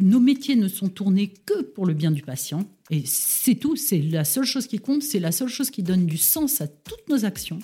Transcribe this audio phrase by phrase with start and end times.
[0.00, 2.68] Nos métiers ne sont tournés que pour le bien du patient.
[2.90, 6.06] Et c'est tout, c'est la seule chose qui compte, c'est la seule chose qui donne
[6.06, 7.58] du sens à toutes nos actions.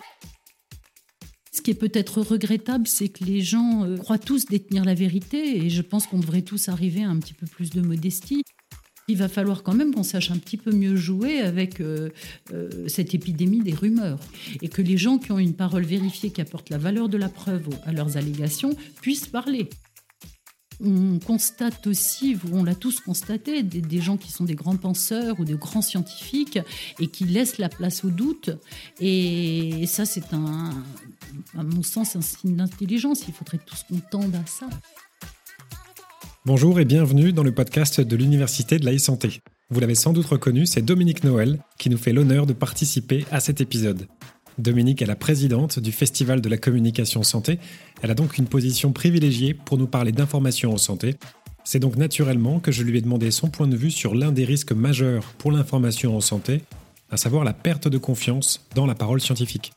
[1.54, 5.58] Ce qui est peut-être regrettable, c'est que les gens euh, croient tous détenir la vérité
[5.58, 8.42] et je pense qu'on devrait tous arriver à un petit peu plus de modestie.
[9.08, 12.08] Il va falloir quand même qu'on sache un petit peu mieux jouer avec euh,
[12.52, 14.20] euh, cette épidémie des rumeurs
[14.62, 17.28] et que les gens qui ont une parole vérifiée qui apporte la valeur de la
[17.28, 19.68] preuve à leurs allégations puissent parler.
[20.84, 25.45] On constate aussi, on l'a tous constaté, des, gens qui sont des grands penseurs ou
[25.45, 26.59] des grands scientifiques
[26.98, 28.50] et qui laissent la place au doute.
[29.00, 30.70] Et, ça, c'est un,
[31.56, 33.23] à mon sens, un signe d'intelligence.
[33.28, 34.68] Il faudrait tous qu'on tende à ça.
[36.45, 39.40] Bonjour et bienvenue dans le podcast de l'Université de la e-santé.
[39.70, 43.38] Vous l'avez sans doute reconnu, c'est Dominique Noël qui nous fait l'honneur de participer à
[43.38, 44.09] cet épisode.
[44.59, 47.59] Dominique est la présidente du Festival de la communication santé.
[48.02, 51.16] Elle a donc une position privilégiée pour nous parler d'information en santé.
[51.65, 54.45] C'est donc naturellement que je lui ai demandé son point de vue sur l'un des
[54.45, 56.63] risques majeurs pour l'information en santé,
[57.10, 59.73] à savoir la perte de confiance dans la parole scientifique.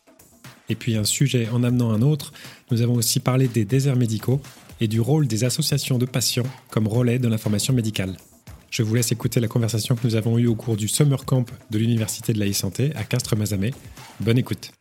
[0.68, 2.34] Et puis un sujet en amenant un autre,
[2.72, 4.42] nous avons aussi parlé des déserts médicaux
[4.82, 8.18] et du rôle des associations de patients comme relais de l'information médicale.
[8.76, 11.46] Je vous laisse écouter la conversation que nous avons eue au cours du Summer Camp
[11.70, 13.72] de l'Université de la e-santé à Castres-Mazamet.
[14.20, 14.74] Bonne écoute.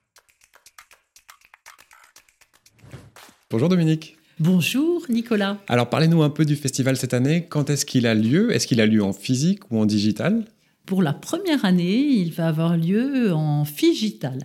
[3.53, 4.17] Bonjour Dominique.
[4.41, 5.59] Bonjour Nicolas.
[5.69, 7.47] Alors parlez-nous un peu du festival cette année.
[7.49, 8.53] Quand est-ce qu'il a lieu?
[8.53, 10.45] Est-ce qu'il a lieu en physique ou en digital?
[10.87, 14.45] Pour la première année, il va avoir lieu en figital,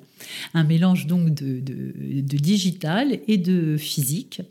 [0.54, 1.60] un mélange donc de,
[2.22, 4.42] digital et de physique.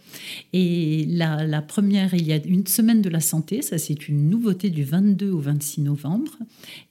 [0.53, 4.28] Et la, la, première, il y a une semaine de la santé, ça c'est une
[4.28, 6.33] nouveauté du 22 au 26 novembre.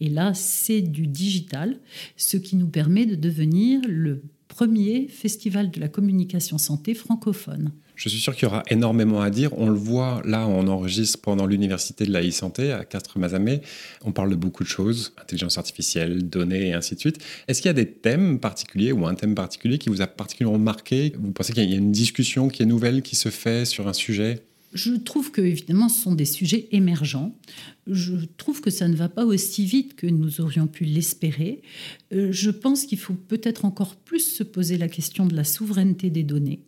[0.01, 1.77] Et là, c'est du digital,
[2.15, 7.71] ce qui nous permet de devenir le premier festival de la communication santé francophone.
[7.97, 9.57] Je suis sûr qu'il y aura énormément à dire.
[9.57, 13.61] On le voit là, on enregistre pendant l'université de la e-santé à Castres-Mazamet.
[14.05, 17.17] On parle de beaucoup de choses, intelligence artificielle, données et ainsi de suite.
[17.47, 20.59] Est-ce qu'il y a des thèmes particuliers ou un thème particulier qui vous a particulièrement
[20.59, 21.13] marqué?
[21.19, 23.93] Vous pensez qu'il y a une discussion qui est nouvelle qui se fait sur un
[23.93, 24.43] sujet?
[24.73, 27.35] Je trouve que évidemment ce sont des sujets émergents.
[27.87, 31.63] Je trouve que ça ne va pas aussi vite que nous aurions pu l'espérer.
[32.13, 36.11] Euh, je pense qu'il faut peut-être encore plus se poser la question de la souveraineté
[36.11, 36.61] des données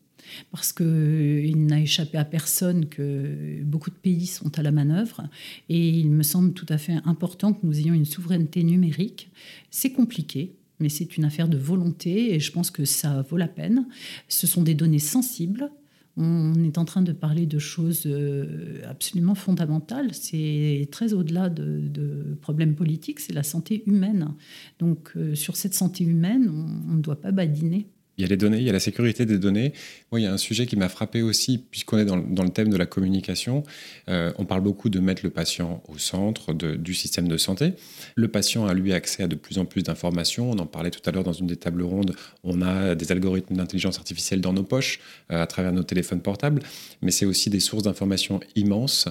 [0.51, 5.23] parce qu'il n'a échappé à personne que beaucoup de pays sont à la manœuvre
[5.69, 9.29] et il me semble tout à fait important que nous ayons une souveraineté numérique.
[9.72, 13.47] C'est compliqué, mais c'est une affaire de volonté et je pense que ça vaut la
[13.47, 13.88] peine.
[14.28, 15.72] Ce sont des données sensibles.
[16.17, 20.13] On est en train de parler de choses euh, absolument fondamentales.
[20.13, 24.34] C'est très au-delà de, problèmes politiques, c'est la santé humaine.
[24.79, 27.88] Donc euh, sur cette santé humaine, on ne doit pas badiner.
[28.19, 29.72] Il y a les données, il y a la sécurité des données.
[30.12, 32.68] Moi, il y a un sujet qui m'a frappé aussi, puisqu'on est dans, le thème
[32.68, 33.63] de la communication.
[34.09, 37.75] Euh, on parle beaucoup de mettre le patient au centre du système de santé.
[38.16, 40.52] Le patient a, lui, accès à de plus en plus d'informations.
[40.52, 42.13] On en parlait tout à l'heure dans une des tables rondes.
[42.44, 45.00] On a des algorithmes d'intelligence artificielle dans nos poches,
[45.31, 46.62] euh, à travers nos téléphones portables.
[47.02, 49.08] Mais c'est aussi des sources d'informations immenses.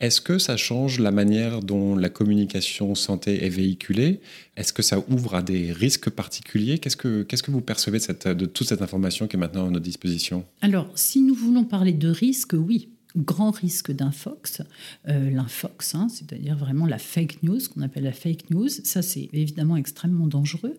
[0.00, 4.20] Est-ce que ça change la manière dont la communication santé est véhiculée?
[4.56, 6.78] Est-ce que ça ouvre à des risques particuliers?
[6.78, 9.84] Qu'est-ce que, que vous percevez de, de toute cette information qui est maintenant à notre
[9.84, 10.44] disposition?
[10.60, 14.62] Alors, si nous voulons parler de risques, oui, grand risque d'infox,
[15.08, 18.68] euh, l'infox, hein, c'est-à-dire vraiment la fake news, qu'on appelle la fake news.
[18.68, 20.76] Ça, c'est évidemment extrêmement dangereux.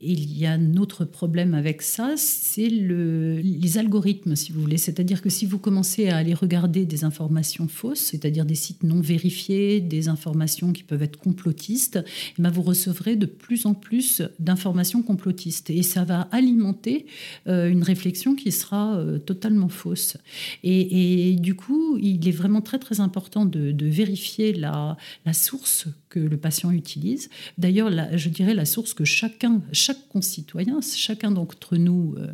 [0.00, 4.60] Et il y a un autre problème avec ça, c'est le, les algorithmes, si vous
[4.60, 4.78] voulez.
[4.78, 9.00] C'est-à-dire que si vous commencez à aller regarder des informations fausses, c'est-à-dire des sites non
[9.00, 12.02] vérifiés, des informations qui peuvent être complotistes,
[12.38, 15.70] eh ben vous recevrez de plus en plus d'informations complotistes.
[15.70, 17.06] Et ça va alimenter
[17.46, 20.16] euh, une réflexion qui sera euh, totalement fausse.
[20.64, 24.96] Et du coup, il est vraiment très très important de, vérifier la,
[25.32, 27.30] source que le patient utilise.
[27.56, 32.26] D'ailleurs, je dirais la source que chacun, chaque concitoyen, chacun d'entre nous euh,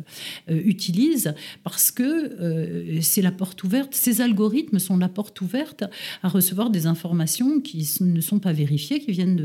[0.49, 3.95] euh, utilise, parce que euh, c'est la porte ouverte.
[3.95, 5.85] Ces algorithmes sont la porte ouverte
[6.23, 9.37] à recevoir des informations qui ne sont pas vérifiées, qui viennent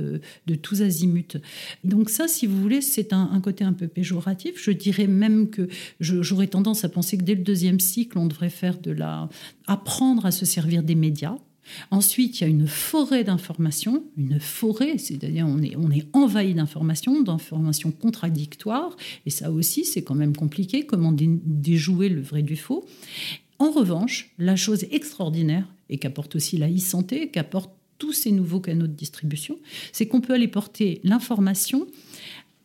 [0.46, 1.38] de, tous azimuts.
[1.84, 4.60] Donc ça, si vous voulez, c'est un, un, côté un peu péjoratif.
[4.60, 5.68] Je dirais même que
[6.00, 9.28] j'aurais tendance à penser que dès le deuxième cycle, on devrait faire de la
[9.68, 11.36] apprendre à se servir des médias.
[11.90, 17.90] Ensuite, il y a une forêt d'informations, une forêt, c'est-à-dire on est, envahi d'informations, d'informations
[17.90, 18.96] contradictoires,
[19.26, 22.84] et ça aussi c'est quand même compliqué, comment déjouer le vrai du faux.
[23.58, 28.86] En revanche, la chose extraordinaire, et qu'apporte aussi la e-santé, qu'apporte tous ces nouveaux canaux
[28.86, 29.58] de distribution,
[29.92, 31.86] c'est qu'on peut aller porter l'information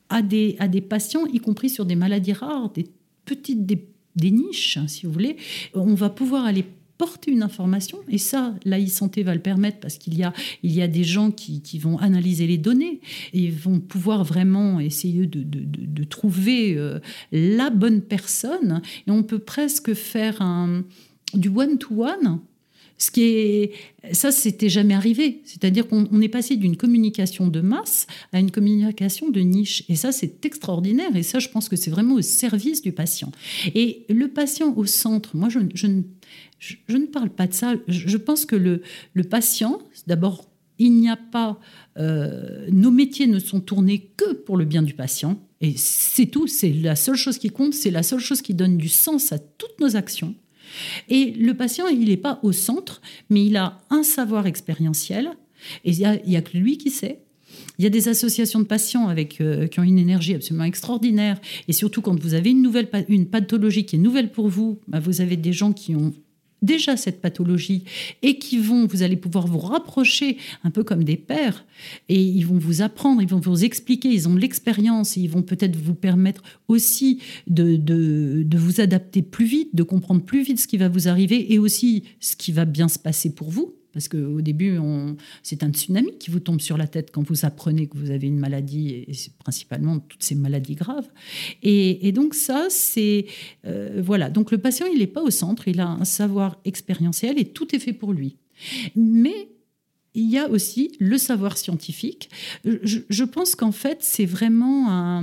[0.09, 0.57] à des,
[0.87, 2.87] patients, y compris sur des maladies rares, des
[3.25, 5.37] petites, des, niches, si vous voulez.
[5.73, 6.65] On va pouvoir aller
[6.99, 10.71] porter une information, et ça, la e-santé va le permettre parce qu'il y a, il
[10.73, 12.99] y a des gens qui, vont analyser les données
[13.31, 16.99] et vont pouvoir vraiment essayer de, de, trouver euh,
[17.31, 18.81] la bonne personne.
[19.07, 20.83] Et on peut presque faire un,
[21.33, 22.39] du one-to-one.
[22.97, 23.71] ce qui est,
[24.11, 25.41] ça, c'était jamais arrivé.
[25.45, 29.85] C'est-à-dire qu'on est passé d'une communication de masse à une communication de niche.
[29.87, 31.15] Et ça, c'est extraordinaire.
[31.15, 33.31] Et ça, je pense que c'est vraiment au service du patient.
[33.73, 35.87] Et le patient au centre, moi, je, je,
[36.59, 37.73] je, ne parle pas de ça.
[37.87, 38.81] Je, pense que le,
[39.23, 41.59] patient, d'abord, il n'y a pas.
[41.97, 45.39] Euh, nos métiers ne sont tournés que pour le bien du patient.
[45.61, 46.47] Et c'est tout.
[46.47, 47.73] C'est la seule chose qui compte.
[47.73, 50.35] C'est la seule chose qui donne du sens à toutes nos actions.
[51.07, 55.31] Et le patient, il n'est pas au centre, mais il a un savoir expérientiel.
[55.83, 57.21] Et il n'y a, que lui qui sait.
[57.79, 61.39] Il y a des associations de patients avec, euh, qui ont une énergie absolument extraordinaire.
[61.69, 64.99] Et surtout, quand vous avez une, nouvelle, une pathologie qui est nouvelle pour vous, bah,
[64.99, 66.13] vous avez des gens qui ont
[66.61, 67.85] déjà cette pathologie
[68.21, 70.35] et qui vont, vous allez pouvoir vous rapprocher
[70.65, 71.65] un peu comme des pères
[72.09, 75.41] et ils vont vous apprendre, ils vont vous expliquer, ils ont l'expérience et ils vont
[75.41, 80.59] peut-être vous permettre aussi de, de, de, vous adapter plus vite, de comprendre plus vite
[80.59, 83.75] ce qui va vous arriver et aussi ce qui va bien se passer pour vous
[83.93, 84.77] parce qu'au début,
[85.43, 88.27] c'est un tsunami qui vous tombe sur la tête quand vous apprenez que vous avez
[88.27, 91.07] une maladie, et c'est principalement toutes ces maladies graves.
[91.63, 93.25] Et, donc ça, c'est...
[93.65, 97.39] Euh, voilà, donc le patient, il n'est pas au centre, il a un savoir expérientiel
[97.39, 98.37] et tout est fait pour lui.
[98.95, 99.49] Mais
[100.13, 102.29] il y a aussi le savoir scientifique.
[102.63, 105.21] Je, pense qu'en fait, c'est vraiment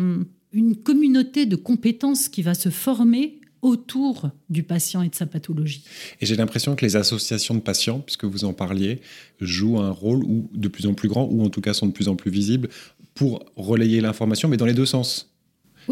[0.52, 5.84] une communauté de compétences qui va se former autour du patient et de sa pathologie.
[6.20, 9.00] Et j'ai l'impression que les associations de patients, puisque vous en parliez,
[9.40, 11.92] jouent un rôle ou de plus en plus grand, ou en tout cas sont de
[11.92, 12.68] plus en plus visibles,
[13.14, 15.32] pour relayer l'information, mais dans les deux sens.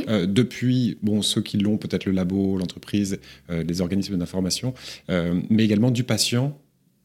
[0.09, 3.21] Euh, depuis, bon, ceux qui l'ont, peut-être le labo, l'entreprise,
[3.51, 4.75] euh, les organismes d'information,
[5.11, 6.59] euh, mais également du patient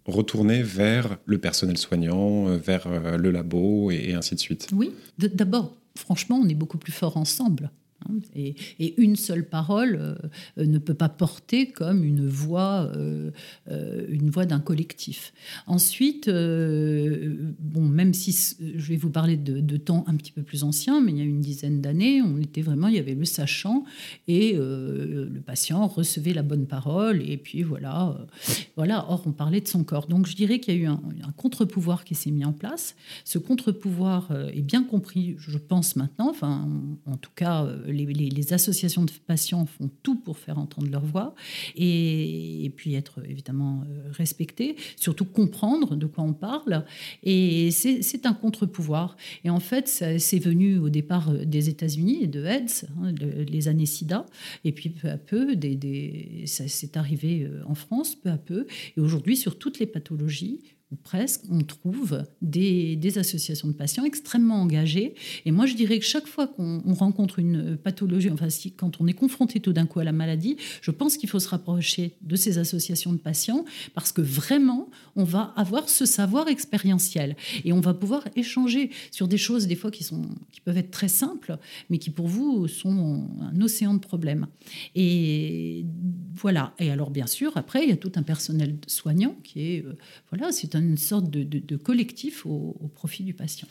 [0.05, 2.87] retourné vers le personnel soignant, vers
[3.19, 4.67] le labo et, et ainsi de suite.
[4.73, 7.69] Oui, d'abord, franchement, on est beaucoup plus fort ensemble.
[8.35, 8.55] Et,
[9.01, 10.17] une seule parole
[10.57, 13.31] euh, ne peut pas porter comme une voix, euh,
[13.69, 15.33] euh, une voix d'un collectif.
[15.67, 21.01] Ensuite, bon, même si je vais vous parler de, temps un petit peu plus ancien,
[21.01, 23.85] mais il y a une dizaine d'années, on était vraiment, il y avait le sachant
[24.27, 28.17] et le patient recevait la bonne parole et puis voilà,
[28.75, 29.05] voilà.
[29.09, 30.07] Or, on parlait de son corps.
[30.07, 30.99] Donc, je dirais qu'il y a eu un,
[31.37, 32.95] contre-pouvoir qui s'est mis en place.
[33.23, 36.29] Ce contre-pouvoir est bien compris, je pense maintenant.
[36.29, 36.67] Enfin,
[37.05, 41.35] en tout cas les, associations de patients font tout pour faire entendre leur voix
[41.75, 46.85] et, puis être évidemment euh, respectés, surtout comprendre de quoi on parle.
[47.23, 49.17] Et c'est un contre-pouvoir.
[49.43, 53.13] Et en fait, c'est venu au départ euh, des États-Unis et de AIDS, hein,
[53.47, 54.25] les années SIDA,
[54.63, 55.55] et puis peu à peu,
[56.45, 58.67] ça s'est arrivé euh, en France, peu à peu.
[58.97, 60.61] Et aujourd'hui, sur toutes les pathologies,
[61.03, 65.15] presque, on trouve des, associations de patients extrêmement engagées.
[65.45, 69.07] Et moi, je dirais que chaque fois qu'on rencontre une pathologie, enfin, si, quand on
[69.07, 72.35] est confronté tout d'un coup à la maladie, je pense qu'il faut se rapprocher de
[72.35, 73.65] ces associations de patients
[73.95, 79.27] parce que vraiment, on va avoir ce savoir expérientiel et on va pouvoir échanger sur
[79.27, 80.21] des choses, des fois, qui, sont,
[80.51, 81.57] qui peuvent être très simples,
[81.89, 84.47] mais qui pour vous sont un océan de problèmes.
[84.95, 85.85] Et
[86.35, 86.73] voilà.
[86.79, 89.97] Et alors, bien sûr, après, il y a tout un personnel soignant qui est, euh,
[90.29, 93.67] voilà, c'est une sorte de, collectif au, profit du patient.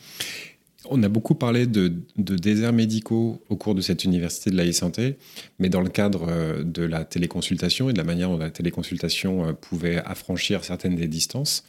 [0.85, 5.17] On a beaucoup parlé de, déserts médicaux au cours de cette université de la e-santé,
[5.59, 9.45] mais dans le cadre euh, de la téléconsultation et de la manière dont la téléconsultation
[9.45, 11.65] euh, pouvait affranchir certaines des distances.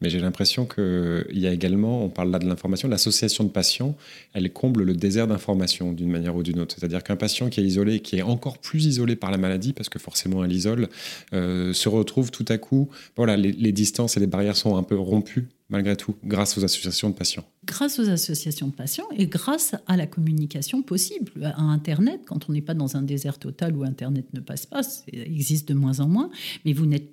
[0.00, 3.96] Mais j'ai l'impression qu'il y a également, on parle là de l'information, l'association de patients,
[4.32, 6.74] elle comble le désert d'information d'une manière ou d'une autre.
[6.76, 9.88] C'est-à-dire qu'un patient qui est isolé, qui est encore plus isolé par la maladie, parce
[9.88, 10.88] que forcément elle isole,
[11.32, 14.98] euh, se retrouve tout à coup, voilà, les distances et les barrières sont un peu
[14.98, 19.74] rompues malgré tout, grâce aux associations de patients Grâce aux associations de patients et grâce
[19.86, 23.84] à la communication possible, à Internet, quand on n'est pas dans un désert total où
[23.84, 26.30] Internet ne passe pas, ça existe de moins en moins,
[26.64, 27.12] mais vous n'êtes,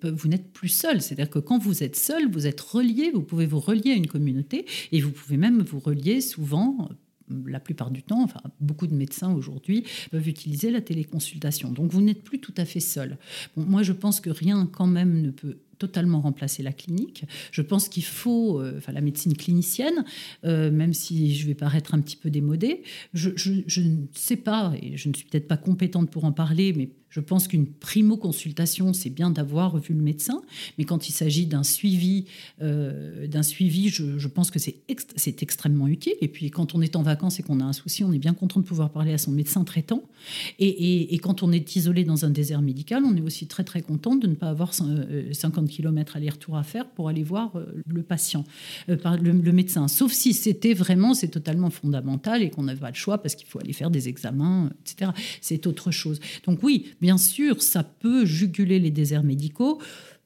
[0.54, 1.02] plus seul.
[1.02, 4.08] C'est-à-dire que quand vous êtes seul, vous êtes relié, vous pouvez vous relier à une
[4.08, 6.90] communauté et vous pouvez même vous relier souvent
[7.46, 11.72] la plupart du temps, enfin beaucoup de médecins aujourd'hui peuvent utiliser la téléconsultation.
[11.72, 13.18] Donc vous n'êtes plus tout à fait seul.
[13.56, 17.26] moi je pense que rien quand même ne peut totalement remplacer la clinique.
[17.52, 20.06] Je pense qu'il faut, euh, enfin la médecine clinicienne,
[20.44, 24.74] euh, même si je vais paraître un petit peu démodée, je, je ne sais pas,
[24.82, 28.92] et je ne suis peut-être pas compétente pour en parler, mais je pense qu'une primo-consultation,
[28.92, 30.42] c'est bien d'avoir vu le médecin,
[30.78, 32.26] mais quand il s'agit d'un suivi,
[32.62, 36.16] euh, d'un suivi, je, pense que c'est extrêmement utile.
[36.20, 38.34] Et puis quand on est en vacances et qu'on a un souci, on est bien
[38.34, 40.04] content de pouvoir parler à son médecin traitant.
[40.60, 44.18] Et, quand on est isolé dans un désert médical, on est aussi très très content
[44.18, 47.54] de ne pas avoir 50 50 km aller-retour à faire pour aller voir
[47.88, 48.44] le patient,
[48.88, 49.88] le, médecin.
[49.88, 53.48] Sauf si c'était vraiment, c'est totalement fondamental et qu'on n'avait pas le choix parce qu'il
[53.48, 55.12] faut aller faire des examens, etc.
[55.40, 56.20] C'est autre chose.
[56.46, 59.80] Donc oui, bien sûr, ça peut juguler les déserts médicaux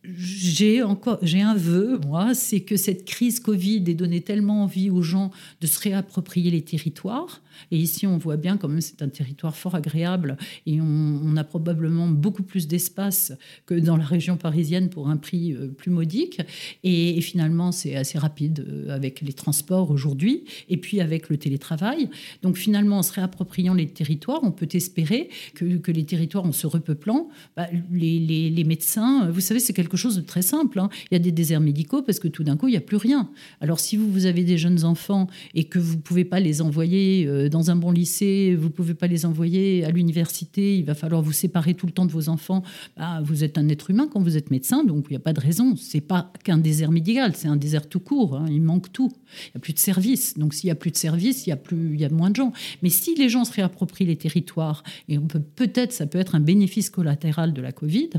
[0.04, 4.90] j'ai encore j'ai un vœu moi c'est que cette crise Covid ait donné tellement envie
[4.90, 7.42] aux gens de se réapproprier les territoires
[7.72, 11.44] et ici, on voit bien quand même c'est un territoire fort agréable et on, a
[11.44, 13.32] probablement beaucoup plus d'espace
[13.66, 16.42] que dans la région parisienne pour un prix euh, plus modique.
[16.84, 22.10] Et, finalement, c'est assez rapide euh, avec les transports aujourd'hui et puis avec le télétravail.
[22.42, 26.68] Donc finalement, en se réappropriant les territoires, on peut espérer que, les territoires, en se
[26.68, 30.80] repeuplant, bah, les, médecins, vous savez, c'est quelque chose de très simple.
[30.80, 30.90] Hein.
[31.12, 32.98] Il y a des déserts médicaux parce que tout d'un coup, il n'y a plus
[32.98, 33.30] rien.
[33.62, 36.62] Alors si vous, vous avez des jeunes enfants et que vous ne pouvez pas les
[36.62, 40.86] envoyer euh, dans un bon lycée, vous ne pouvez pas les envoyer à l'université, il
[40.86, 42.64] va falloir vous séparer tout le temps de vos enfants.
[42.98, 45.34] Bah, vous êtes un être humain quand vous êtes médecin, donc il n'y a pas
[45.34, 45.76] de raison.
[45.76, 48.38] C'est pas qu'un désert médical, c'est un désert tout court.
[48.38, 48.46] Hein.
[48.50, 49.12] il manque tout.
[49.48, 50.38] Il n'y a plus de services.
[50.38, 52.30] Donc s'il n'y a plus de services, il y a plus, il y a moins
[52.30, 52.54] de gens.
[52.82, 56.36] Mais si les gens se réapproprient les territoires, et on peut peut-être, ça peut être
[56.36, 58.10] un bénéfice collatéral de la Covid.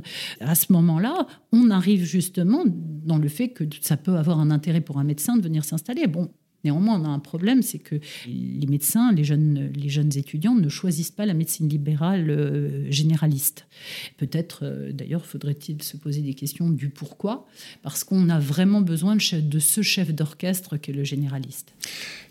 [0.40, 4.80] À ce moment-là, on arrive justement dans le fait que ça peut avoir un intérêt
[4.80, 6.06] pour un médecin de venir s'installer.
[6.06, 6.30] Bon,
[6.64, 10.68] Néanmoins, on a un problème, c'est que les médecins, les jeunes, les jeunes étudiants ne
[10.68, 13.66] choisissent pas la médecine libérale euh, généraliste.
[14.18, 17.46] Peut-être, euh, d'ailleurs, faudrait-il se poser des questions du pourquoi,
[17.82, 21.72] parce qu'on a vraiment besoin de, ce chef d'orchestre qu'est le généraliste.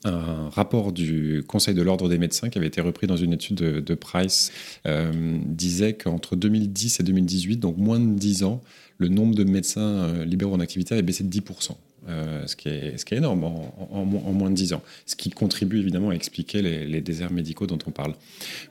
[0.03, 3.57] Un rapport du Conseil de l'ordre des médecins, qui avait été repris dans une étude
[3.57, 4.51] de, Price,
[4.85, 8.61] euh, disait qu'entre 2010 et 2018, donc moins de 10 ans,
[8.99, 11.75] le nombre de médecins libéraux en activité avait baissé de 10%.
[12.07, 16.13] Euh, ce, qui est, énorme en, moins de 10 ans, ce qui contribue évidemment à
[16.13, 18.13] expliquer les, déserts médicaux dont on parle.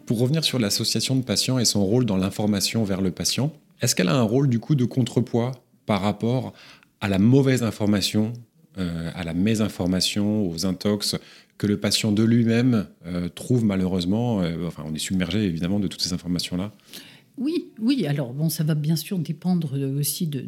[0.06, 3.94] Pour revenir sur l'association de patients et son rôle dans l'information vers le patient, est-ce
[3.94, 5.52] qu'elle a un rôle du coup de contrepoids
[5.84, 6.54] par rapport
[7.00, 8.32] à la mauvaise information,
[8.78, 11.14] euh, à la mésinformation, aux intox
[11.58, 16.02] que le patient de lui-même euh, trouve malheureusement Enfin, on est submergé évidemment de toutes
[16.02, 16.72] ces informations-là?
[17.38, 18.06] Oui, oui.
[18.06, 20.44] Alors, bon, ça va bien sûr dépendre aussi de,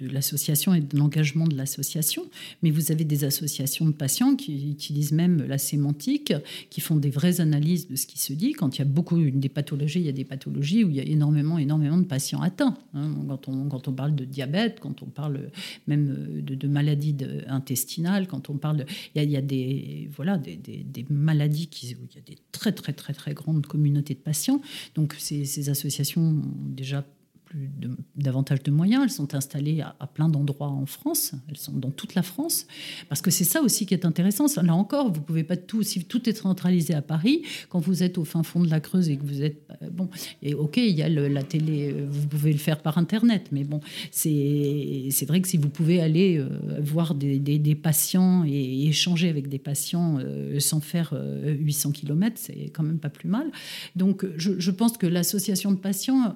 [0.00, 2.24] l'association et de l'engagement de l'association.
[2.62, 6.32] Mais vous avez des associations de patients qui utilisent même la sémantique,
[6.70, 8.52] qui font des vraies analyses de ce qui se dit.
[8.52, 11.00] Quand il y a beaucoup des pathologies, il y a des pathologies où il y
[11.00, 12.76] a énormément, énormément de patients atteints.
[12.94, 13.10] Hein.
[13.28, 15.50] Quand, on, quand on parle de diabète, quand on parle
[15.86, 17.16] même de, maladies
[17.48, 22.18] intestinales, quand on parle, il, y a, des, voilà, des, maladies qui, où il y
[22.18, 24.62] a des très, très, très, très grandes communautés de patients.
[24.94, 27.04] Donc, ces associations déjà
[28.16, 29.02] davantage de moyens.
[29.04, 31.32] Elles sont installées à, plein d'endroits en France.
[31.48, 32.66] Elles sont dans toute la France.
[33.08, 34.46] Parce que c'est ça aussi qui est intéressant.
[34.62, 38.18] Là encore, vous pouvez pas tout, si tout est centralisé à Paris, quand vous êtes
[38.18, 40.08] au fin fond de la Creuse et que vous êtes, euh, bon,
[40.42, 43.64] et ok, il y a la télé, euh, vous pouvez le faire par Internet, mais
[43.64, 43.80] bon,
[44.10, 46.48] c'est, vrai que si vous pouvez aller euh,
[46.80, 47.38] voir des,
[47.74, 50.18] patients et, échanger avec des patients
[50.58, 51.14] sans faire
[51.44, 53.50] 800 km, c'est quand même pas plus mal.
[53.96, 56.34] Donc, je pense que l'association de patients,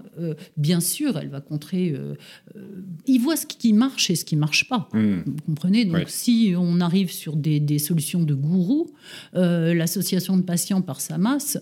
[0.56, 1.90] bien sûr, elle va contrer.
[1.90, 2.14] Euh,
[2.56, 4.88] euh, il voit ce qui marche et ce qui marche pas.
[4.92, 5.22] Hmm.
[5.26, 5.84] Vous comprenez?
[5.84, 8.90] Donc, si on arrive sur des, solutions de gourou,
[9.34, 11.58] euh, l'association de patients par sa masse,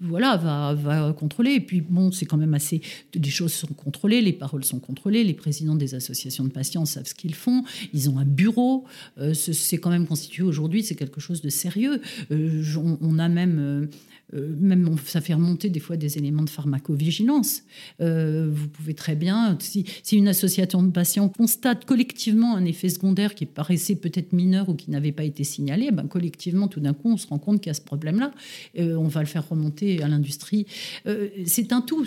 [0.00, 1.52] voilà, va, va contrôler.
[1.52, 2.80] Et puis, bon, c'est quand même assez.
[3.14, 7.06] Les choses sont contrôlées, les paroles sont contrôlées, les présidents des associations de patients savent
[7.06, 8.84] ce qu'ils font, ils ont un bureau.
[9.34, 12.00] c'est quand même constitué aujourd'hui, c'est quelque chose de sérieux.
[12.30, 13.88] on, a même
[14.34, 17.62] euh, même ça fait remonter des fois des éléments de pharmacovigilance.
[18.00, 23.34] Euh, vous pouvez très bien, si, une association de patients constate collectivement un effet secondaire
[23.34, 27.10] qui paraissait peut-être mineur ou qui n'avait pas été signalé, ben collectivement, tout d'un coup,
[27.10, 28.32] on se rend compte qu'il y a ce problème-là.
[28.78, 30.66] Euh, on va le faire remonter à l'industrie.
[31.46, 32.04] c'est un tout.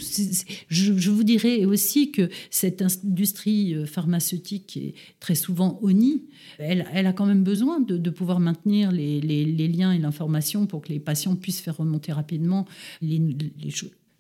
[0.68, 6.24] je, vous dirais aussi que cette industrie pharmaceutique est très souvent ONI,
[6.60, 10.82] elle, elle a quand même besoin de, pouvoir maintenir les, les liens et l'information pour
[10.82, 12.65] que les patients puissent faire remonter rapidement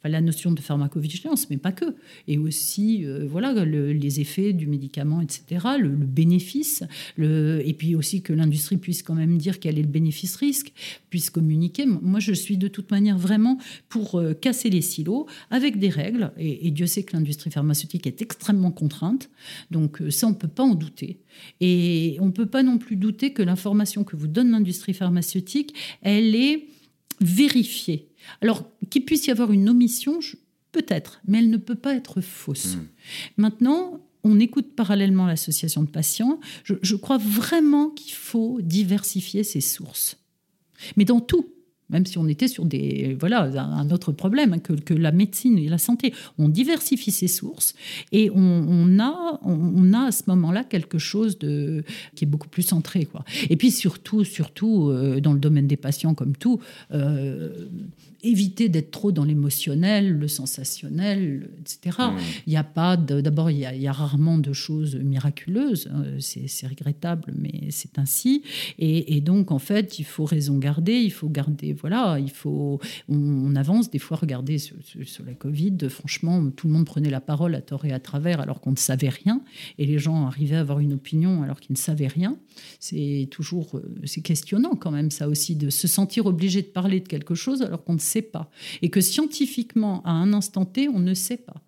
[0.09, 1.95] la notion de pharmacovigilance, mais pas que,
[2.27, 6.83] et aussi euh, voilà les effets du médicament, etc., le, bénéfice,
[7.17, 10.73] et puis aussi que l'industrie puisse quand même dire quel est le bénéfice-risque,
[11.09, 11.85] puisse communiquer.
[11.85, 13.57] Moi, je suis de toute manière vraiment
[13.89, 18.21] pour euh, casser les silos avec des règles, et, Dieu sait que l'industrie pharmaceutique est
[18.21, 19.29] extrêmement contrainte,
[19.71, 21.19] donc euh, ça, on ne peut pas en douter.
[21.61, 25.73] Et on ne peut pas non plus douter que l'information que vous donne l'industrie pharmaceutique,
[26.01, 26.67] elle est
[27.21, 28.09] vérifiée
[28.41, 30.19] alors, qu'il puisse y avoir une omission,
[30.71, 32.75] peut-être, mais elle ne peut pas être fausse.
[32.75, 32.87] Hmm.
[33.37, 36.39] Maintenant, on écoute parallèlement l'association de patients.
[36.63, 40.17] Je, crois vraiment qu'il faut diversifier ses sources.
[40.95, 41.49] Mais dans tout,
[41.93, 45.69] même si on était sur des voilà un autre problème que, que la médecine et
[45.69, 46.13] la santé.
[46.37, 47.75] On diversifie ses sources
[48.11, 51.83] et on, a on, a à ce moment-là quelque chose de
[52.15, 53.23] qui est beaucoup plus centré quoi.
[53.49, 56.59] Et puis surtout surtout euh, dans le domaine des patients comme tout.
[56.91, 57.67] Euh,
[58.23, 61.97] éviter d'être trop dans l'émotionnel, le sensationnel, etc.
[61.99, 62.17] Mmh.
[62.47, 65.89] Il n'y a pas, d'abord, il, y a rarement de choses miraculeuses.
[65.93, 68.43] Hein, c'est regrettable, mais c'est ainsi.
[68.79, 70.93] Et, donc, en fait, il faut raison garder.
[70.93, 72.79] Il faut garder, voilà, il faut.
[73.09, 74.15] On, avance des fois.
[74.15, 74.77] Regardez sur,
[75.25, 75.77] la Covid.
[75.89, 78.77] Franchement, tout le monde prenait la parole à tort et à travers alors qu'on ne
[78.77, 79.41] savait rien,
[79.77, 82.37] et les gens arrivaient à avoir une opinion alors qu'ils ne savaient rien.
[82.79, 87.01] C'est toujours, euh, c'est questionnant quand même ça aussi de se sentir obligé de parler
[87.01, 88.49] de quelque chose alors qu'on ne sait pas.
[88.81, 91.61] Et que scientifiquement, à un instant T, on ne sait pas.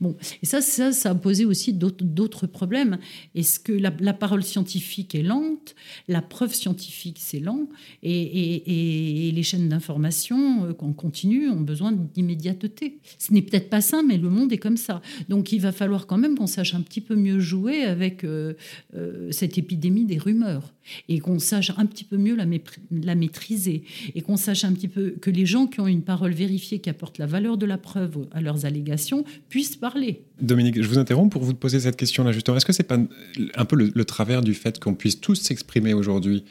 [0.00, 2.98] Bon, et ça, ça, a posé aussi d'autres problèmes.
[3.34, 5.74] Est-ce que la, parole scientifique est lente
[6.08, 7.68] La preuve scientifique, c'est lent.
[8.02, 12.98] Et, les chaînes d'information euh, qu'on continue ont besoin d'immédiateté.
[13.18, 15.02] Ce n'est peut-être pas ça, mais le monde est comme ça.
[15.28, 18.54] Donc il va falloir quand même qu'on sache un petit peu mieux jouer avec euh,
[18.94, 20.72] euh, cette épidémie des rumeurs.
[21.08, 22.44] Et qu'on sache un petit peu mieux la,
[22.90, 23.84] la maîtriser.
[24.14, 26.90] Et qu'on sache un petit peu que les gens qui ont une parole vérifiée, qui
[26.90, 30.24] apportent la valeur de la preuve à leurs allégations, puissent parler.
[30.40, 32.56] Dominique, je vous interromps pour vous poser cette question-là justement.
[32.56, 32.96] Est-ce que c'est pas
[33.54, 36.44] un peu le, travers du fait qu'on puisse tous s'exprimer aujourd'hui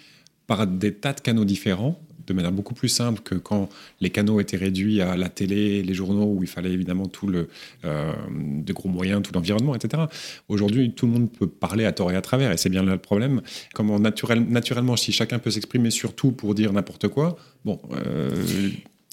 [0.46, 3.70] par des tas de canaux différents de manière beaucoup plus simple que quand
[4.02, 7.50] les canaux étaient réduits à la télé, les journaux, où il fallait évidemment tout le,
[7.86, 10.04] euh, de gros moyens, tout l'environnement, etc.
[10.48, 12.92] Aujourd'hui, tout le monde peut parler à tort et à travers, et c'est bien là
[12.92, 13.42] le problème.
[13.74, 17.82] Comment naturel, naturellement, si chacun peut s'exprimer sur tout pour dire n'importe quoi, bon.
[17.94, 18.70] Euh,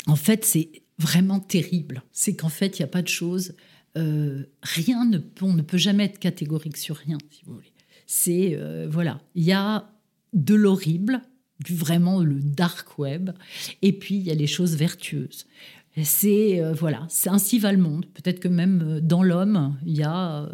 [0.07, 0.69] en fait, c'est
[0.99, 2.03] vraiment terrible.
[2.13, 3.55] C'est qu'en fait, il n'y a pas de choses
[3.97, 7.73] euh, rien ne on ne peut jamais être catégorique sur rien, si vous voulez.
[8.07, 9.91] C'est euh, voilà, il y a
[10.33, 11.23] de l'horrible,
[11.65, 13.31] du vraiment le dark web,
[13.83, 15.47] et puis il y a les choses vertueuses.
[16.05, 18.07] C'est euh, voilà, c'est ainsi va le monde.
[18.15, 20.49] Peut-être que même dans l'homme, il y a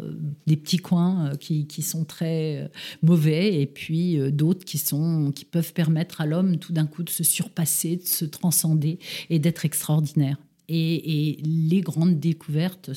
[0.47, 2.71] des petits coins qui, qui sont très
[3.03, 7.11] mauvais, et puis d'autres qui sont qui peuvent permettre à l'homme tout d'un coup de
[7.11, 8.97] se surpasser, de se transcender
[9.29, 10.37] et d'être extraordinaire.
[10.67, 12.91] Et, les grandes découvertes,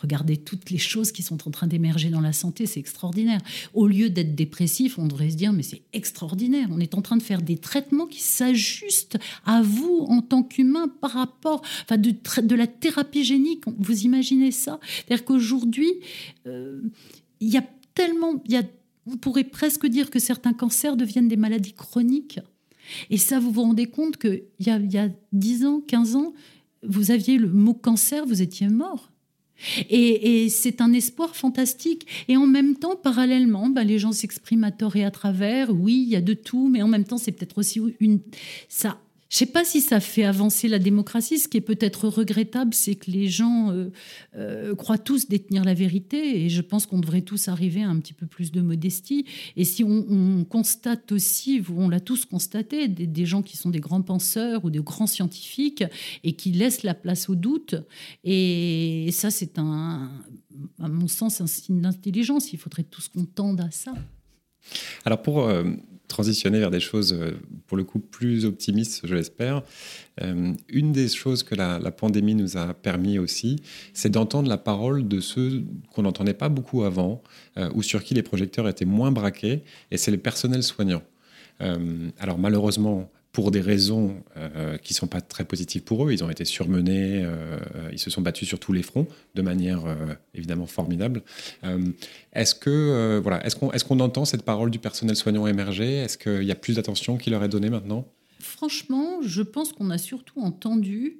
[0.00, 3.40] regarder toutes les choses qui sont en train d'émerger dans la santé, c'est extraordinaire.
[3.74, 6.68] Au lieu d'être dépressif, on devrait se dire, mais c'est extraordinaire.
[6.70, 10.88] On est en train de faire des traitements qui s'ajustent à vous en tant qu'humain
[10.88, 13.64] par rapport, enfin, de, de, la thérapie génique.
[13.78, 14.80] Vous imaginez ça?
[14.82, 15.92] C'est-à-dire qu'aujourd'hui,
[16.46, 16.80] euh,
[17.40, 18.62] il y a tellement, y a,
[19.06, 22.40] vous pourrez presque dire que certains cancers deviennent des maladies chroniques.
[23.08, 26.32] Et ça, vous vous rendez compte qu'il y y a 10 ans, 15 ans,
[26.86, 29.10] vous aviez le mot cancer, vous étiez mort.
[29.90, 32.06] Et, c'est un espoir fantastique.
[32.28, 35.70] Et en même temps, parallèlement, ben, les gens s'expriment à tort et à travers.
[35.70, 38.20] Oui, il y a de tout, mais en même temps, c'est peut-être aussi une.
[38.68, 38.98] Ça
[39.30, 41.38] je ne sais pas si ça fait avancer la démocratie.
[41.38, 43.92] Ce qui est peut-être regrettable, c'est que les gens euh,
[44.34, 46.44] euh, croient tous détenir la vérité.
[46.44, 49.24] Et je pense qu'on devrait tous arriver à un petit peu plus de modestie.
[49.56, 54.02] Et si on, constate aussi, on l'a tous constaté, des, gens qui sont des grands
[54.02, 55.84] penseurs ou des grands scientifiques
[56.24, 57.76] et qui laissent la place au doute.
[58.24, 60.10] Et ça, c'est un,
[60.82, 62.52] à mon sens, un signe d'intelligence.
[62.52, 63.94] Il faudrait tous qu'on tende à ça.
[65.04, 65.64] Alors pour euh,
[66.10, 67.30] transitionner vers des choses, euh,
[67.66, 69.62] pour le coup, plus optimistes, je l'espère.
[70.20, 73.56] Euh, une des choses que la, pandémie nous a permis aussi,
[73.94, 75.62] c'est d'entendre la parole de ceux
[75.94, 77.22] qu'on n'entendait pas beaucoup avant,
[77.56, 81.02] euh, ou sur qui les projecteurs étaient moins braqués, et c'est le personnel soignant.
[82.18, 86.12] alors malheureusement, pour des raisons euh, qui ne sont pas très positives pour eux.
[86.12, 87.58] Ils ont été surmenés, euh,
[87.92, 89.94] ils se sont battus sur tous les fronts de manière euh,
[90.34, 91.22] évidemment formidable.
[92.32, 95.98] est-ce que voilà, est-ce qu'on est-ce qu'on entend cette parole du personnel soignant émerger?
[95.98, 98.06] Est-ce qu'il y a plus d'attention qui leur est donnée maintenant?
[98.40, 101.18] Franchement, je pense qu'on a surtout entendu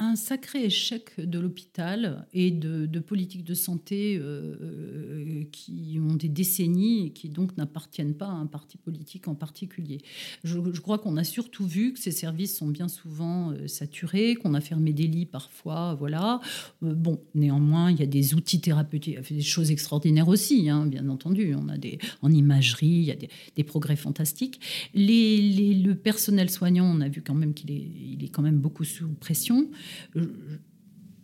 [0.00, 6.14] un sacré échec de l'hôpital et de, de politiques de santé euh, euh, qui ont
[6.14, 9.98] des décennies et qui donc n'appartiennent pas à un parti politique en particulier.
[10.42, 14.54] Je, crois qu'on a surtout vu que ces services sont bien souvent euh, saturés, qu'on
[14.54, 16.40] a fermé des lits parfois, voilà.
[16.80, 21.54] bon, néanmoins, il y a des outils thérapeutiques, des choses extraordinaires aussi, hein, bien entendu.
[21.54, 24.60] On a des en imagerie, il y a des, progrès fantastiques.
[24.94, 28.84] Le personnel soignant, on a vu quand même qu'il est, il est quand même beaucoup
[28.84, 29.68] sous pression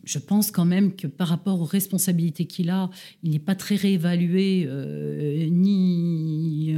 [0.07, 2.89] je pense quand même que par rapport aux responsabilités qu'il a,
[3.23, 6.75] il n'est pas très réévalué, euh, ni,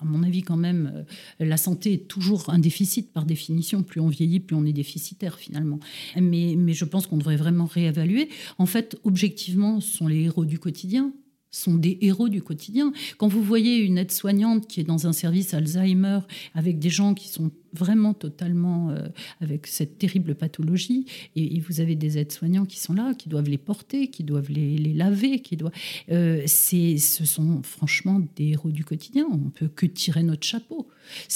[0.00, 1.04] à mon avis quand même,
[1.40, 3.82] euh, la santé est toujours un déficit par définition.
[3.82, 5.78] Plus on vieillit, plus on est déficitaire finalement.
[6.16, 8.30] Mais, mais je pense qu'on devrait vraiment réévaluer.
[8.56, 11.12] En fait, objectivement, ce sont les héros du quotidien
[11.50, 12.92] sont des héros du quotidien.
[13.16, 16.20] Quand vous voyez une aide-soignante qui est dans un service Alzheimer
[16.54, 19.08] avec des gens qui sont vraiment totalement euh,
[19.40, 21.06] avec cette terrible pathologie.
[21.36, 24.78] Et, vous avez des aides-soignants qui sont là, qui doivent les porter, qui doivent les,
[24.94, 25.72] laver, qui doivent.
[26.10, 29.26] Euh, ce sont franchement des héros du quotidien.
[29.30, 30.88] On peut que tirer notre chapeau.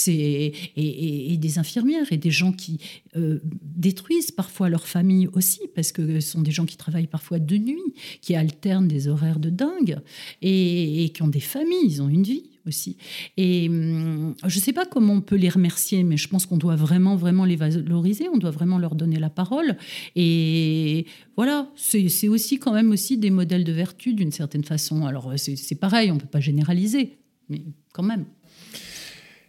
[0.06, 2.78] Et, des infirmières et des gens qui
[3.16, 7.40] euh, détruisent parfois leur famille aussi, parce que ce sont des gens qui travaillent parfois
[7.40, 9.98] de nuit, qui alternent des horaires de dingue
[10.40, 12.96] et qui ont des familles, ils ont une vie aussi.
[13.36, 16.56] Et hum, je ne sais pas comment on peut les remercier, mais je pense qu'on
[16.56, 19.76] doit vraiment, vraiment les valoriser, on doit vraiment leur donner la parole.
[20.16, 25.06] Et voilà, c'est aussi quand même aussi des modèles de vertu d'une certaine façon.
[25.06, 28.24] Alors c'est pareil, on ne peut pas généraliser, mais quand même.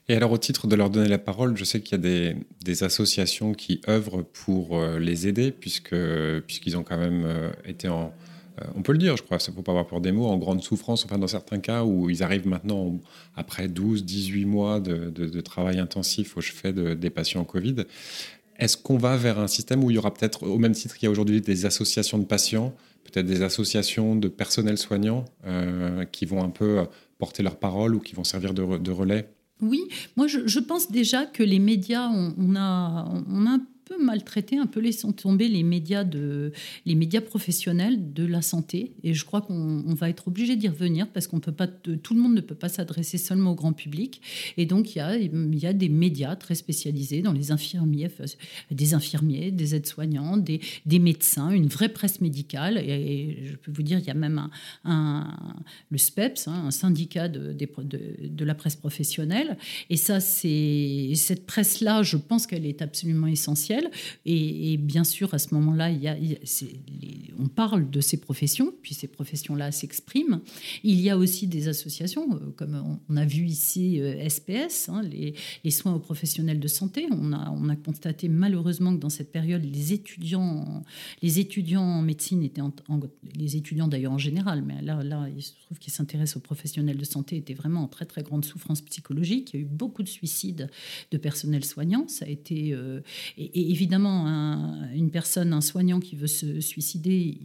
[0.09, 2.35] Et alors, au titre de leur donner la parole, je sais qu'il y a des,
[2.61, 5.95] des, associations qui œuvrent pour euh, les aider, puisque
[6.45, 8.13] puisqu'ils ont quand même euh, été en,
[8.61, 10.27] euh, on peut le dire, je crois, ça ne faut pas avoir peur des mots,
[10.27, 12.99] en grande souffrance, enfin dans certains cas où ils arrivent maintenant,
[13.35, 17.75] après 12, 18 mois de, travail intensif au chevet des patients Covid.
[18.59, 21.07] Est-ce qu'on va vers un système où il y aura peut-être, au même titre qu'il
[21.07, 26.25] y a aujourd'hui des associations de patients, peut-être des associations de personnel soignant euh, qui
[26.25, 26.83] vont un peu
[27.17, 29.29] porter leur parole ou qui vont servir de, relais?
[29.61, 29.81] Oui,
[30.15, 34.79] moi je, pense déjà que les médias, on, a, on a peu maltraité, un peu
[34.79, 36.51] laissé tomber les médias, de,
[36.85, 38.93] les médias professionnels de la santé.
[39.03, 42.19] Et je crois qu'on va être obligé d'y revenir parce qu'on peut pas, tout le
[42.19, 44.21] monde ne peut pas s'adresser seulement au grand public.
[44.57, 48.09] Et donc, il y a, y a des médias très spécialisés dans les infirmiers,
[48.71, 52.77] des infirmiers, des aides-soignants, des, des, médecins, une vraie presse médicale.
[52.77, 54.49] Et, je peux vous dire, il y a même
[54.85, 55.37] un,
[55.89, 57.67] le SPEPS, hein, un syndicat de, de,
[58.27, 59.57] de, la presse professionnelle.
[59.89, 63.72] Et ça, c'est cette presse-là, je pense qu'elle est absolument essentielle
[64.25, 65.91] et, bien sûr, à ce moment-là,
[67.39, 70.41] on parle de ces professions, puis ces professions-là s'expriment.
[70.83, 75.01] Il y a aussi des associations, euh, comme on a vu ici SPS, euh, hein,
[75.01, 77.07] les, soins aux professionnels de santé.
[77.11, 80.83] On a, on a constaté malheureusement que dans cette période, les étudiants,
[81.21, 82.61] les étudiants en médecine étaient,
[83.35, 87.05] les étudiants d'ailleurs en général, mais là, il se trouve qu'ils s'intéressent aux professionnels de
[87.05, 89.51] santé, étaient vraiment en très très grande souffrance psychologique.
[89.53, 90.69] Il y a eu beaucoup de suicides
[91.11, 92.07] de personnel soignant.
[92.07, 93.01] Ça a été euh,
[93.69, 94.27] évidemment,
[94.93, 97.39] une personne, un soignant qui veut se suicider,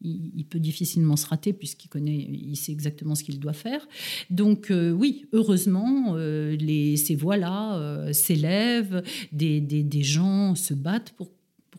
[0.00, 3.86] il, peut difficilement se rater puisqu'il connaît, il sait exactement ce qu'il doit faire.
[4.30, 11.12] Donc euh, oui, heureusement, euh, les, ces voix-là euh, s'élèvent, des, des, gens se battent
[11.12, 11.30] pour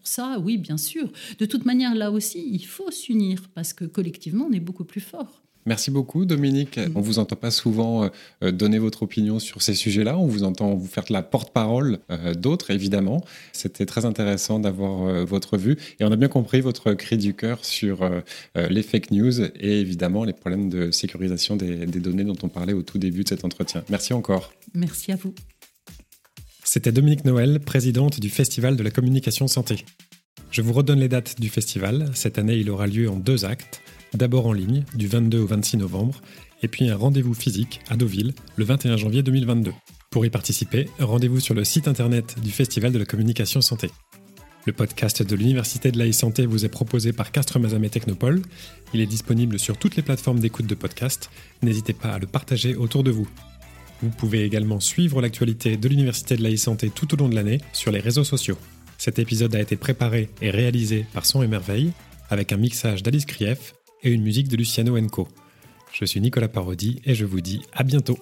[0.04, 1.12] ça, oui, bien sûr.
[1.40, 5.02] De toute manière, là aussi, il faut s'unir parce que collectivement, on est beaucoup plus
[5.02, 5.44] fort.
[5.70, 6.78] Merci beaucoup, Dominique.
[6.78, 6.94] Mm.
[6.96, 8.08] On vous entend pas souvent euh,
[8.44, 10.18] euh, donner votre opinion sur ces sujets-là.
[10.18, 13.24] On vous entend vous faire la porte-parole euh, d'autres, évidemment.
[13.54, 15.78] C'était très intéressant d'avoir votre vue.
[16.00, 18.10] Et on a bien compris votre cri du cœur sur
[18.56, 22.74] les fake news et évidemment les problèmes de sécurisation des, des données dont on parlait
[22.74, 23.84] au tout début de cet entretien.
[23.90, 24.52] Merci encore.
[24.74, 25.36] Merci à vous.
[26.64, 29.86] C'était Dominique Noël, présidente du Festival de la communication santé.
[30.52, 32.10] Je vous redonne les dates du festival.
[32.16, 33.82] Cette année, il aura lieu en deux actes
[34.14, 36.22] d'abord en ligne du 22 au 26 novembre,
[36.64, 39.72] et puis un rendez-vous physique à Deauville le 21 janvier 2022.
[40.10, 43.92] Pour y participer, rendez-vous sur le site internet du Festival de la communication santé.
[44.66, 48.42] Le podcast de l'Université de la santé vous est proposé par Castres Mazamet Technopole.
[48.94, 51.30] Il est disponible sur toutes les plateformes d'écoute de podcast.
[51.62, 53.28] N'hésitez pas à le partager autour de vous.
[54.02, 57.60] Vous pouvez également suivre l'actualité de l'Université de la santé tout au long de l'année
[57.74, 58.58] sur les réseaux sociaux.
[58.98, 61.92] Cet épisode a été préparé et réalisé par Son et Merveille
[62.30, 65.28] avec un mixage d'Alice Krief et une musique de Luciano Enco.
[65.92, 68.18] Je suis Nicolas Parodi et je vous dis à bientôt.